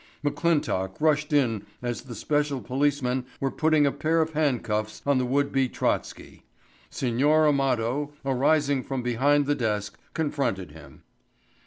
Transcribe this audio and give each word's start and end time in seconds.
McClintock 0.23 0.99
rushed 0.99 1.31
in 1.31 1.67
as 1.83 2.01
the 2.01 2.15
special 2.15 2.59
policemen 2.59 3.23
were 3.39 3.51
putting 3.51 3.85
a 3.85 3.91
pair 3.91 4.19
of 4.19 4.31
handcuffs 4.31 5.03
on 5.05 5.19
the 5.19 5.27
would 5.27 5.51
be 5.51 5.69
Trotsky. 5.69 6.41
Signor 6.89 7.45
Amado, 7.47 8.11
arising 8.25 8.81
from 8.81 9.03
behind 9.03 9.45
the 9.45 9.53
desk, 9.53 9.99
confronted 10.15 10.71
him. 10.71 11.03